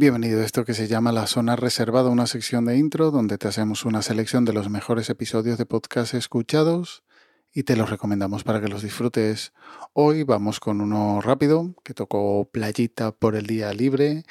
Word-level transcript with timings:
Bienvenido 0.00 0.40
a 0.40 0.46
esto 0.46 0.64
que 0.64 0.72
se 0.72 0.88
llama 0.88 1.12
La 1.12 1.26
Zona 1.26 1.56
Reservada, 1.56 2.08
una 2.08 2.26
sección 2.26 2.64
de 2.64 2.78
intro 2.78 3.10
donde 3.10 3.36
te 3.36 3.48
hacemos 3.48 3.84
una 3.84 4.00
selección 4.00 4.46
de 4.46 4.54
los 4.54 4.70
mejores 4.70 5.10
episodios 5.10 5.58
de 5.58 5.66
podcast 5.66 6.14
escuchados 6.14 7.04
y 7.52 7.64
te 7.64 7.76
los 7.76 7.90
recomendamos 7.90 8.42
para 8.42 8.62
que 8.62 8.68
los 8.68 8.82
disfrutes. 8.82 9.52
Hoy 9.92 10.22
vamos 10.22 10.58
con 10.58 10.80
uno 10.80 11.20
rápido 11.20 11.74
que 11.84 11.92
tocó 11.92 12.48
playita 12.50 13.12
por 13.12 13.36
el 13.36 13.46
día 13.46 13.74
libre. 13.74 14.24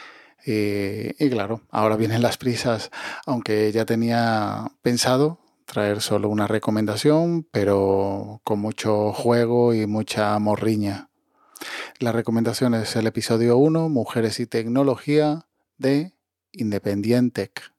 Eh, 0.43 1.13
y 1.19 1.29
claro, 1.29 1.61
ahora 1.69 1.97
vienen 1.97 2.23
las 2.23 2.39
prisas, 2.39 2.89
aunque 3.27 3.71
ya 3.71 3.85
tenía 3.85 4.71
pensado 4.81 5.39
traer 5.65 6.01
solo 6.01 6.29
una 6.29 6.47
recomendación, 6.47 7.47
pero 7.51 8.41
con 8.43 8.57
mucho 8.57 9.13
juego 9.13 9.75
y 9.75 9.85
mucha 9.85 10.39
morriña. 10.39 11.11
La 11.99 12.11
recomendación 12.11 12.73
es 12.73 12.95
el 12.95 13.05
episodio 13.05 13.57
1, 13.57 13.87
Mujeres 13.89 14.39
y 14.39 14.47
Tecnología, 14.47 15.45
de 15.79 16.13
Independientec. 16.51 17.71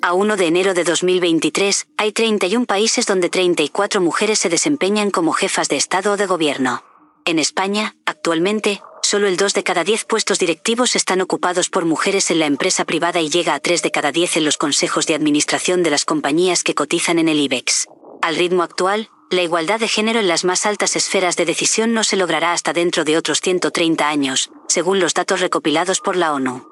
A 0.00 0.14
1 0.14 0.36
de 0.36 0.46
enero 0.46 0.74
de 0.74 0.84
2023, 0.84 1.86
hay 1.96 2.12
31 2.12 2.66
países 2.66 3.06
donde 3.06 3.28
34 3.28 4.00
mujeres 4.00 4.38
se 4.38 4.48
desempeñan 4.48 5.10
como 5.10 5.32
jefas 5.32 5.68
de 5.68 5.76
Estado 5.76 6.12
o 6.12 6.16
de 6.16 6.26
Gobierno. 6.26 6.82
En 7.24 7.38
España, 7.38 7.94
actualmente, 8.04 8.82
solo 9.02 9.28
el 9.28 9.36
2 9.36 9.54
de 9.54 9.62
cada 9.62 9.84
10 9.84 10.04
puestos 10.06 10.40
directivos 10.40 10.96
están 10.96 11.20
ocupados 11.20 11.70
por 11.70 11.84
mujeres 11.84 12.32
en 12.32 12.40
la 12.40 12.46
empresa 12.46 12.84
privada 12.84 13.20
y 13.20 13.28
llega 13.28 13.54
a 13.54 13.60
3 13.60 13.80
de 13.82 13.90
cada 13.92 14.10
10 14.10 14.38
en 14.38 14.44
los 14.44 14.56
consejos 14.56 15.06
de 15.06 15.14
administración 15.14 15.84
de 15.84 15.90
las 15.90 16.04
compañías 16.04 16.64
que 16.64 16.74
cotizan 16.74 17.20
en 17.20 17.28
el 17.28 17.38
IBEX. 17.38 17.86
Al 18.22 18.34
ritmo 18.34 18.64
actual, 18.64 19.08
la 19.32 19.42
igualdad 19.42 19.80
de 19.80 19.88
género 19.88 20.20
en 20.20 20.28
las 20.28 20.44
más 20.44 20.66
altas 20.66 20.94
esferas 20.94 21.36
de 21.36 21.46
decisión 21.46 21.94
no 21.94 22.04
se 22.04 22.16
logrará 22.16 22.52
hasta 22.52 22.72
dentro 22.72 23.04
de 23.04 23.16
otros 23.16 23.40
130 23.40 24.06
años, 24.06 24.50
según 24.68 25.00
los 25.00 25.14
datos 25.14 25.40
recopilados 25.40 26.00
por 26.00 26.16
la 26.16 26.32
ONU. 26.32 26.68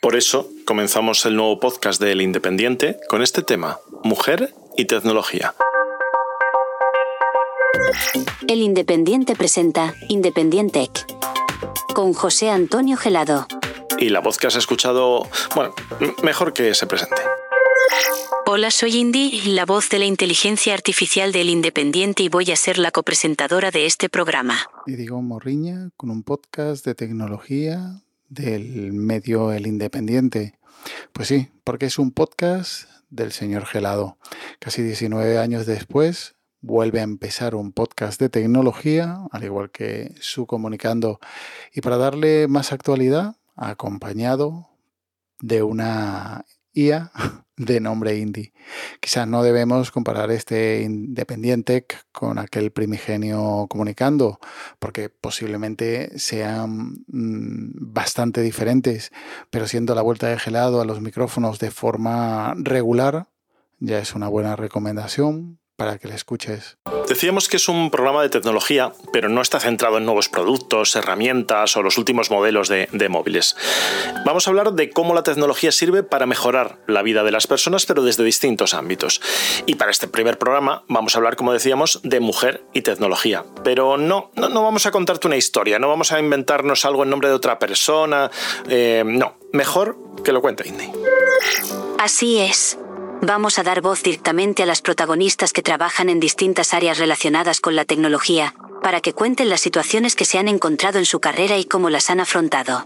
Por 0.00 0.16
eso, 0.16 0.48
comenzamos 0.64 1.24
el 1.26 1.36
nuevo 1.36 1.60
podcast 1.60 2.00
de 2.00 2.12
El 2.12 2.22
Independiente 2.22 2.96
con 3.08 3.22
este 3.22 3.42
tema, 3.42 3.78
mujer 4.02 4.54
y 4.76 4.86
tecnología. 4.86 5.54
El 8.48 8.62
Independiente 8.62 9.36
presenta 9.36 9.94
Independientec 10.08 11.06
con 11.94 12.14
José 12.14 12.50
Antonio 12.50 12.96
Gelado. 12.96 13.46
Y 13.98 14.08
la 14.08 14.20
voz 14.20 14.38
que 14.38 14.46
has 14.46 14.56
escuchado, 14.56 15.28
bueno, 15.54 15.74
mejor 16.22 16.52
que 16.54 16.74
se 16.74 16.86
presente. 16.86 17.22
Hola, 18.44 18.72
soy 18.72 18.96
Indy, 18.96 19.40
la 19.46 19.64
voz 19.64 19.88
de 19.88 20.00
la 20.00 20.04
inteligencia 20.04 20.74
artificial 20.74 21.30
del 21.30 21.48
Independiente 21.48 22.24
y 22.24 22.28
voy 22.28 22.50
a 22.50 22.56
ser 22.56 22.76
la 22.76 22.90
copresentadora 22.90 23.70
de 23.70 23.86
este 23.86 24.08
programa. 24.08 24.58
Y 24.84 24.96
digo 24.96 25.22
Morriña 25.22 25.90
con 25.96 26.10
un 26.10 26.24
podcast 26.24 26.84
de 26.84 26.96
tecnología 26.96 28.02
del 28.28 28.92
medio 28.92 29.52
El 29.52 29.68
Independiente. 29.68 30.58
Pues 31.12 31.28
sí, 31.28 31.50
porque 31.62 31.86
es 31.86 32.00
un 32.00 32.10
podcast 32.10 32.90
del 33.10 33.30
señor 33.30 33.64
Gelado. 33.64 34.18
Casi 34.58 34.82
19 34.82 35.38
años 35.38 35.64
después 35.64 36.34
vuelve 36.60 36.98
a 36.98 37.04
empezar 37.04 37.54
un 37.54 37.72
podcast 37.72 38.20
de 38.20 38.28
tecnología, 38.28 39.18
al 39.30 39.44
igual 39.44 39.70
que 39.70 40.14
su 40.20 40.46
comunicando. 40.46 41.20
Y 41.72 41.80
para 41.80 41.96
darle 41.96 42.48
más 42.48 42.72
actualidad, 42.72 43.36
acompañado 43.54 44.68
de 45.38 45.62
una 45.62 46.44
IA 46.72 47.12
de 47.56 47.80
nombre 47.80 48.18
Indie. 48.18 48.52
Quizás 49.00 49.28
no 49.28 49.42
debemos 49.42 49.90
comparar 49.90 50.30
este 50.30 50.82
Independiente 50.82 51.86
con 52.12 52.38
aquel 52.38 52.72
primigenio 52.72 53.66
comunicando, 53.68 54.40
porque 54.78 55.08
posiblemente 55.10 56.18
sean 56.18 57.04
mm, 57.08 57.92
bastante 57.92 58.40
diferentes, 58.42 59.12
pero 59.50 59.66
siendo 59.66 59.94
la 59.94 60.02
vuelta 60.02 60.28
de 60.28 60.38
gelado 60.38 60.80
a 60.80 60.84
los 60.84 61.00
micrófonos 61.00 61.58
de 61.58 61.70
forma 61.70 62.54
regular, 62.56 63.28
ya 63.80 63.98
es 63.98 64.14
una 64.14 64.28
buena 64.28 64.56
recomendación 64.56 65.61
para 65.76 65.98
que 65.98 66.08
le 66.08 66.14
escuches. 66.14 66.76
Decíamos 67.08 67.48
que 67.48 67.56
es 67.56 67.68
un 67.68 67.90
programa 67.90 68.22
de 68.22 68.28
tecnología, 68.28 68.92
pero 69.12 69.28
no 69.28 69.42
está 69.42 69.60
centrado 69.60 69.98
en 69.98 70.04
nuevos 70.04 70.28
productos, 70.28 70.94
herramientas 70.96 71.76
o 71.76 71.82
los 71.82 71.98
últimos 71.98 72.30
modelos 72.30 72.68
de, 72.68 73.08
móviles. 73.08 73.56
Vamos 74.24 74.46
a 74.46 74.50
hablar 74.50 74.72
de 74.72 74.90
cómo 74.90 75.14
la 75.14 75.22
tecnología 75.22 75.72
sirve 75.72 76.02
para 76.02 76.26
mejorar 76.26 76.78
la 76.86 77.02
vida 77.02 77.24
de 77.24 77.32
las 77.32 77.46
personas, 77.46 77.84
pero 77.84 78.02
desde 78.02 78.24
distintos 78.24 78.74
ámbitos. 78.74 79.20
Y 79.66 79.74
para 79.74 79.90
este 79.90 80.08
primer 80.08 80.38
programa 80.38 80.84
vamos 80.88 81.14
a 81.14 81.18
hablar, 81.18 81.36
como 81.36 81.52
decíamos, 81.52 82.00
de 82.02 82.20
mujer 82.20 82.64
y 82.72 82.82
tecnología. 82.82 83.44
Pero 83.64 83.96
no, 83.96 84.30
no, 84.34 84.48
no 84.48 84.62
vamos 84.62 84.86
a 84.86 84.90
contarte 84.90 85.26
una 85.26 85.36
historia, 85.36 85.78
no 85.78 85.88
vamos 85.88 86.12
a 86.12 86.20
inventarnos 86.20 86.84
algo 86.84 87.02
en 87.02 87.10
nombre 87.10 87.28
de 87.28 87.34
otra 87.34 87.58
persona. 87.58 88.30
Eh, 88.68 89.02
no, 89.04 89.36
mejor 89.52 89.98
que 90.24 90.32
lo 90.32 90.40
cuente 90.40 90.66
Indy. 90.68 90.90
Así 91.98 92.38
es. 92.38 92.78
Vamos 93.24 93.60
a 93.60 93.62
dar 93.62 93.82
voz 93.82 94.02
directamente 94.02 94.64
a 94.64 94.66
las 94.66 94.82
protagonistas 94.82 95.52
que 95.52 95.62
trabajan 95.62 96.08
en 96.08 96.18
distintas 96.18 96.74
áreas 96.74 96.98
relacionadas 96.98 97.60
con 97.60 97.76
la 97.76 97.84
tecnología, 97.84 98.56
para 98.82 99.00
que 99.00 99.12
cuenten 99.12 99.48
las 99.48 99.60
situaciones 99.60 100.16
que 100.16 100.24
se 100.24 100.38
han 100.38 100.48
encontrado 100.48 100.98
en 100.98 101.04
su 101.04 101.20
carrera 101.20 101.56
y 101.56 101.64
cómo 101.64 101.88
las 101.88 102.10
han 102.10 102.18
afrontado. 102.18 102.84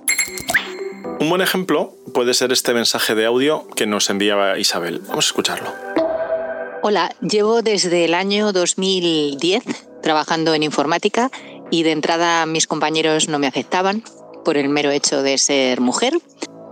Un 1.21 1.31
buen 1.31 1.41
ejemplo 1.41 1.95
puede 2.13 2.35
ser 2.35 2.53
este 2.53 2.75
mensaje 2.75 3.15
de 3.15 3.25
audio 3.25 3.67
que 3.77 3.87
nos 3.87 4.11
enviaba 4.11 4.59
Isabel. 4.59 5.01
Vamos 5.09 5.25
a 5.25 5.29
escucharlo. 5.29 5.73
Hola, 6.83 7.17
llevo 7.23 7.63
desde 7.63 8.05
el 8.05 8.13
año 8.13 8.53
2010 8.53 9.65
trabajando 10.03 10.53
en 10.53 10.65
informática 10.65 11.31
y 11.71 11.83
de 11.83 11.93
entrada 11.93 12.45
mis 12.45 12.67
compañeros 12.67 13.29
no 13.31 13.39
me 13.39 13.47
aceptaban 13.47 14.05
por 14.45 14.59
el 14.59 14.69
mero 14.69 14.91
hecho 14.91 15.23
de 15.23 15.39
ser 15.39 15.81
mujer. 15.81 16.13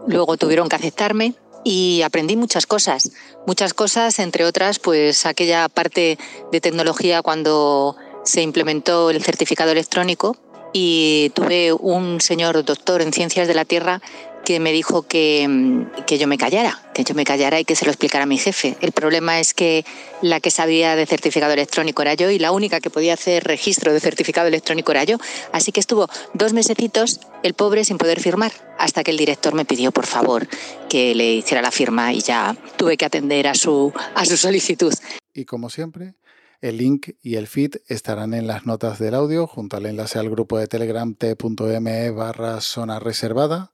Luego 0.07 0.37
tuvieron 0.37 0.69
que 0.69 0.77
aceptarme 0.77 1.35
y 1.65 2.03
aprendí 2.03 2.37
muchas 2.37 2.67
cosas, 2.67 3.11
muchas 3.47 3.75
cosas, 3.75 4.19
entre 4.19 4.45
otras, 4.45 4.79
pues 4.79 5.27
aquella 5.27 5.69
parte 5.69 6.19
de 6.53 6.61
tecnología 6.61 7.23
cuando 7.23 7.97
se 8.25 8.43
implementó 8.43 9.11
el 9.11 9.23
certificado 9.23 9.73
electrónico 9.73 10.37
y 10.73 11.31
tuve 11.35 11.73
un 11.73 12.21
señor 12.21 12.65
doctor 12.65 13.01
en 13.01 13.13
ciencias 13.13 13.49
de 13.49 13.55
la 13.55 13.65
Tierra 13.65 14.03
que 14.45 14.61
me 14.61 14.73
dijo 14.73 15.03
que, 15.03 15.87
que, 16.07 16.19
yo 16.19 16.27
me 16.27 16.37
callara, 16.37 16.83
que 16.93 17.03
yo 17.03 17.15
me 17.15 17.25
callara 17.25 17.59
y 17.61 17.65
que 17.65 17.75
se 17.75 17.87
lo 17.87 17.91
explicara 17.91 18.25
a 18.25 18.27
mi 18.27 18.37
jefe. 18.37 18.77
El 18.81 18.93
problema 18.93 19.41
es 19.41 19.55
que 19.55 19.87
la 20.21 20.39
que 20.39 20.51
sabía 20.51 20.97
de 20.97 21.07
certificado 21.07 21.53
electrónico 21.53 22.03
era 22.03 22.15
yo 22.15 22.31
y 22.31 22.39
la 22.39 22.53
única 22.53 22.81
que 22.81 22.91
podía 22.91 23.15
hacer 23.15 23.45
registro 23.45 23.93
de 23.93 24.01
certificado 24.01 24.49
electrónico 24.49 24.93
era 24.93 25.05
yo. 25.05 25.17
Así 25.53 25.73
que 25.73 25.81
estuvo 25.81 26.09
dos 26.35 26.53
mesecitos 26.53 27.21
el 27.43 27.55
pobre 27.55 27.85
sin 27.85 27.97
poder 27.97 28.21
firmar, 28.21 28.53
hasta 28.85 29.03
que 29.03 29.11
el 29.11 29.17
director 29.17 29.55
me 29.55 29.65
pidió, 29.65 29.93
por 29.93 30.05
favor, 30.05 30.47
que 30.91 31.15
le 31.15 31.37
hiciera 31.37 31.63
la 31.63 31.71
firma 31.71 32.13
y 32.13 32.21
ya 32.21 32.55
tuve 32.77 32.99
que 32.99 33.07
atender 33.07 33.47
a 33.47 33.55
su, 33.55 33.93
a 34.15 34.27
su 34.27 34.37
solicitud. 34.37 34.93
Y 35.33 35.47
como 35.47 35.71
siempre, 35.71 36.17
el 36.61 36.77
link 36.77 37.09
y 37.23 37.37
el 37.37 37.47
feed 37.47 37.77
estarán 37.89 38.35
en 38.35 38.47
las 38.47 38.67
notas 38.67 38.99
del 38.99 39.15
audio 39.15 39.47
junto 39.47 39.79
al 39.79 39.87
enlace 39.87 40.19
al 40.19 40.29
grupo 40.29 40.59
de 40.59 40.67
Telegram 40.67 41.15
t.me 41.15 42.11
barra 42.11 42.61
zona 42.61 43.01
reservada 43.01 43.73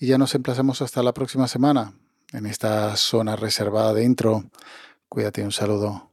y 0.00 0.08
ya 0.08 0.18
nos 0.18 0.34
emplazamos 0.34 0.82
hasta 0.82 1.04
la 1.04 1.14
próxima 1.14 1.46
semana 1.46 1.94
en 2.32 2.46
esta 2.46 2.96
zona 2.96 3.36
reservada 3.36 3.94
de 3.94 4.02
intro. 4.02 4.50
Cuídate, 5.08 5.44
un 5.44 5.52
saludo. 5.52 6.09